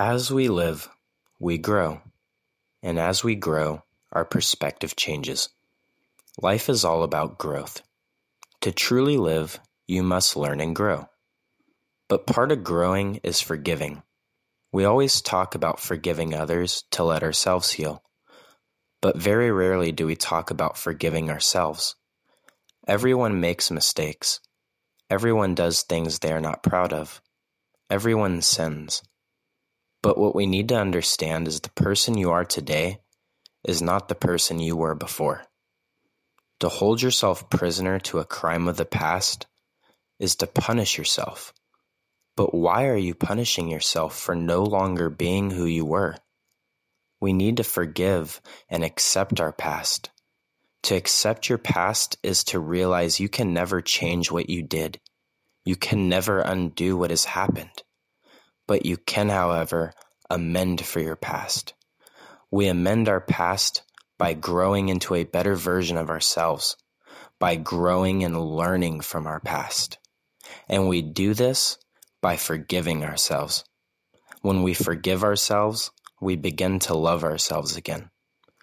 As 0.00 0.30
we 0.30 0.46
live, 0.46 0.88
we 1.40 1.58
grow. 1.58 2.00
And 2.84 3.00
as 3.00 3.24
we 3.24 3.34
grow, 3.34 3.82
our 4.12 4.24
perspective 4.24 4.94
changes. 4.94 5.48
Life 6.40 6.68
is 6.68 6.84
all 6.84 7.02
about 7.02 7.36
growth. 7.36 7.82
To 8.60 8.70
truly 8.70 9.16
live, 9.16 9.58
you 9.88 10.04
must 10.04 10.36
learn 10.36 10.60
and 10.60 10.76
grow. 10.76 11.08
But 12.08 12.28
part 12.28 12.52
of 12.52 12.62
growing 12.62 13.16
is 13.24 13.40
forgiving. 13.40 14.04
We 14.70 14.84
always 14.84 15.20
talk 15.20 15.56
about 15.56 15.80
forgiving 15.80 16.32
others 16.32 16.84
to 16.92 17.02
let 17.02 17.24
ourselves 17.24 17.72
heal. 17.72 18.04
But 19.02 19.16
very 19.16 19.50
rarely 19.50 19.90
do 19.90 20.06
we 20.06 20.14
talk 20.14 20.52
about 20.52 20.78
forgiving 20.78 21.28
ourselves. 21.28 21.96
Everyone 22.86 23.40
makes 23.40 23.68
mistakes. 23.72 24.38
Everyone 25.10 25.56
does 25.56 25.82
things 25.82 26.20
they 26.20 26.32
are 26.32 26.40
not 26.40 26.62
proud 26.62 26.92
of. 26.92 27.20
Everyone 27.90 28.42
sins. 28.42 29.02
But 30.02 30.18
what 30.18 30.34
we 30.34 30.46
need 30.46 30.68
to 30.68 30.78
understand 30.78 31.48
is 31.48 31.60
the 31.60 31.70
person 31.70 32.16
you 32.16 32.30
are 32.30 32.44
today 32.44 33.00
is 33.64 33.82
not 33.82 34.08
the 34.08 34.14
person 34.14 34.60
you 34.60 34.76
were 34.76 34.94
before. 34.94 35.44
To 36.60 36.68
hold 36.68 37.02
yourself 37.02 37.50
prisoner 37.50 37.98
to 38.00 38.18
a 38.18 38.24
crime 38.24 38.68
of 38.68 38.76
the 38.76 38.84
past 38.84 39.46
is 40.18 40.36
to 40.36 40.46
punish 40.46 40.98
yourself. 40.98 41.52
But 42.36 42.54
why 42.54 42.86
are 42.86 42.96
you 42.96 43.14
punishing 43.14 43.68
yourself 43.68 44.16
for 44.18 44.34
no 44.34 44.62
longer 44.62 45.10
being 45.10 45.50
who 45.50 45.64
you 45.64 45.84
were? 45.84 46.16
We 47.20 47.32
need 47.32 47.56
to 47.56 47.64
forgive 47.64 48.40
and 48.68 48.84
accept 48.84 49.40
our 49.40 49.52
past. 49.52 50.10
To 50.84 50.94
accept 50.94 51.48
your 51.48 51.58
past 51.58 52.16
is 52.22 52.44
to 52.44 52.60
realize 52.60 53.18
you 53.18 53.28
can 53.28 53.52
never 53.52 53.82
change 53.82 54.30
what 54.30 54.48
you 54.48 54.62
did. 54.62 55.00
You 55.64 55.74
can 55.74 56.08
never 56.08 56.38
undo 56.38 56.96
what 56.96 57.10
has 57.10 57.24
happened. 57.24 57.82
But 58.68 58.86
you 58.86 58.96
can, 58.96 59.30
however, 59.30 59.92
amend 60.30 60.84
for 60.84 61.00
your 61.00 61.16
past. 61.16 61.74
We 62.52 62.68
amend 62.68 63.08
our 63.08 63.20
past 63.20 63.82
by 64.18 64.34
growing 64.34 64.88
into 64.88 65.14
a 65.14 65.24
better 65.24 65.56
version 65.56 65.96
of 65.96 66.10
ourselves, 66.10 66.76
by 67.40 67.56
growing 67.56 68.22
and 68.22 68.40
learning 68.40 69.00
from 69.00 69.26
our 69.26 69.40
past. 69.40 69.98
And 70.68 70.88
we 70.88 71.02
do 71.02 71.34
this 71.34 71.78
by 72.20 72.36
forgiving 72.36 73.04
ourselves. 73.04 73.64
When 74.42 74.62
we 74.62 74.74
forgive 74.74 75.24
ourselves, 75.24 75.90
we 76.20 76.36
begin 76.36 76.78
to 76.80 76.94
love 76.94 77.24
ourselves 77.24 77.76
again. 77.76 78.10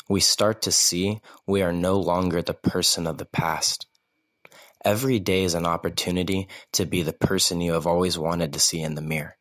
We 0.08 0.20
start 0.20 0.62
to 0.64 0.72
see 0.72 1.20
we 1.48 1.64
are 1.64 1.74
no 1.74 2.00
longer 2.00 2.42
the 2.42 2.54
person 2.54 3.08
of 3.08 3.18
the 3.18 3.26
past. 3.26 3.88
Every 4.84 5.20
day 5.20 5.44
is 5.44 5.56
an 5.56 5.66
opportunity 5.66 6.48
to 6.74 6.86
be 6.86 7.02
the 7.02 7.14
person 7.14 7.60
you 7.60 7.74
have 7.74 7.88
always 7.88 8.20
wanted 8.20 8.54
to 8.54 8.60
see 8.60 8.82
in 8.82 8.94
the 8.94 9.02
mirror. 9.02 9.36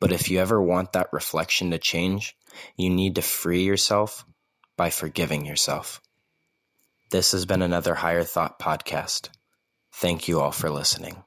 But 0.00 0.12
if 0.12 0.30
you 0.30 0.40
ever 0.40 0.60
want 0.62 0.92
that 0.92 1.12
reflection 1.12 1.70
to 1.70 1.78
change, 1.78 2.36
you 2.76 2.90
need 2.90 3.14
to 3.16 3.22
free 3.22 3.64
yourself 3.64 4.24
by 4.76 4.90
forgiving 4.90 5.46
yourself. 5.46 6.00
This 7.10 7.32
has 7.32 7.46
been 7.46 7.62
another 7.62 7.94
Higher 7.94 8.24
Thought 8.24 8.58
podcast. 8.58 9.28
Thank 9.92 10.28
you 10.28 10.40
all 10.40 10.52
for 10.52 10.70
listening. 10.70 11.24